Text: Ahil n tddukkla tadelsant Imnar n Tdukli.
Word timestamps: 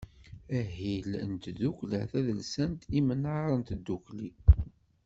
Ahil 0.59 1.09
n 1.29 1.31
tddukkla 1.43 2.01
tadelsant 2.11 2.81
Imnar 2.97 3.47
n 3.57 3.61
Tdukli. 3.69 4.29